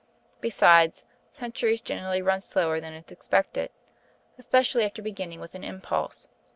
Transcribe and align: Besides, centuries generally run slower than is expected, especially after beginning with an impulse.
Besides, 0.39 1.05
centuries 1.29 1.79
generally 1.79 2.23
run 2.23 2.41
slower 2.41 2.79
than 2.79 2.93
is 2.95 3.11
expected, 3.11 3.69
especially 4.35 4.83
after 4.83 4.99
beginning 5.03 5.39
with 5.39 5.53
an 5.53 5.63
impulse. 5.63 6.27